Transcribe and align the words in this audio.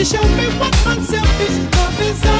She 0.00 0.06
showed 0.06 0.30
me 0.30 0.46
what 0.58 0.74
unselfish 0.86 1.58
love 1.76 2.00
is 2.00 2.24
all 2.24 2.39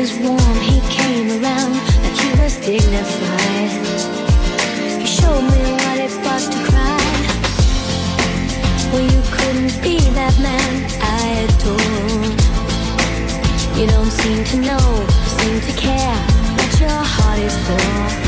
was 0.00 0.16
warm, 0.20 0.60
he 0.60 0.80
came 0.88 1.28
around 1.42 1.72
like 2.02 2.18
he 2.20 2.30
was 2.40 2.56
dignified. 2.58 3.70
He 5.00 5.06
showed 5.06 5.42
me 5.42 5.72
what 5.82 5.98
it 5.98 6.14
was 6.24 6.48
to 6.48 6.58
cry. 6.68 7.02
Well, 8.92 9.02
you 9.02 9.22
couldn't 9.32 9.82
be 9.82 9.98
that 10.18 10.38
man 10.38 10.86
I 11.02 11.42
adore. 11.46 12.30
You 13.76 13.86
don't 13.88 14.12
seem 14.20 14.44
to 14.44 14.56
know, 14.68 15.06
seem 15.38 15.60
to 15.68 15.72
care 15.80 16.18
what 16.56 16.80
your 16.80 17.02
heart 17.14 17.40
is 17.40 17.56
for. 17.66 18.27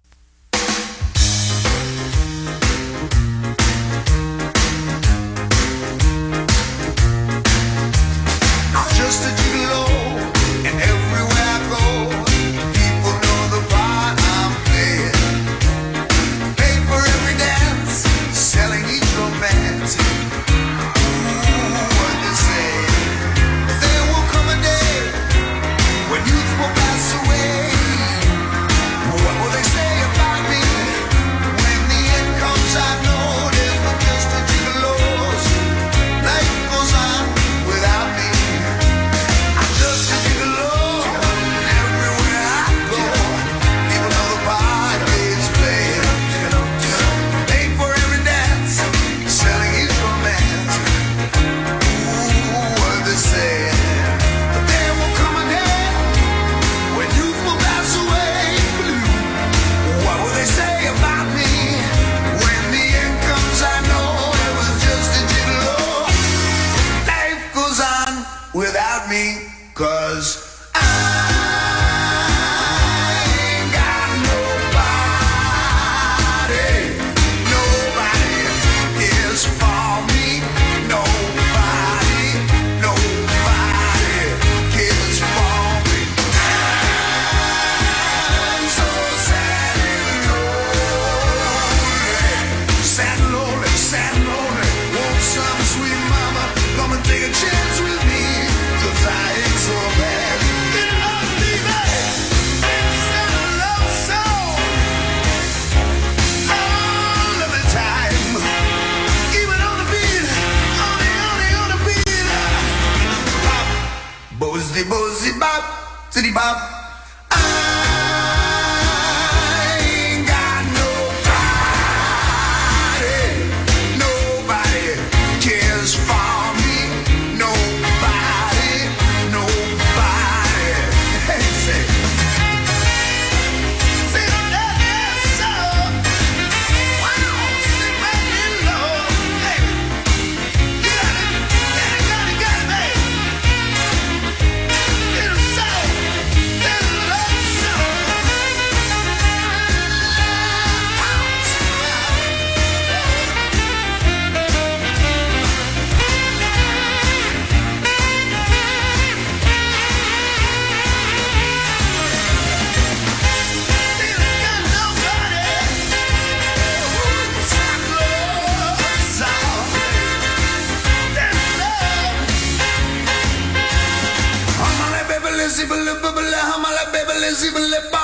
Baby, 176.85 176.97
la 176.97 177.05
Beverly 177.05 177.35
Zibbly 177.35 178.00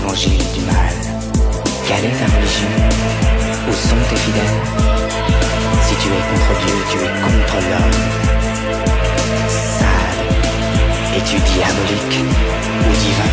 l'évangile 0.00 0.38
du 0.54 0.60
mal. 0.62 0.94
Quelle 1.86 2.04
est 2.04 2.16
ta 2.16 2.26
religion 2.36 2.68
Où 3.68 3.72
sont 3.72 4.02
tes 4.08 4.16
fidèles. 4.16 4.60
Si 5.86 5.94
tu 5.96 6.08
es 6.08 6.22
contre 6.30 6.52
Dieu, 6.64 6.76
tu 6.90 6.98
es 6.98 7.12
contre 7.22 7.56
l'homme. 7.68 8.00
Sale, 9.48 10.20
es-tu 11.16 11.36
diabolique 11.52 12.20
ou 12.80 12.92
divin. 12.96 13.32